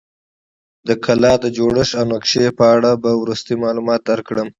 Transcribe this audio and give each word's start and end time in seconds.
د 0.87 0.89
کلا 1.05 1.33
د 1.43 1.45
جوړښت 1.57 1.93
او 1.99 2.05
نقشې 2.13 2.45
په 2.59 2.65
اړه 2.75 2.91
به 3.03 3.11
وروسته 3.21 3.61
معلومات 3.63 4.01
درکړم. 4.09 4.47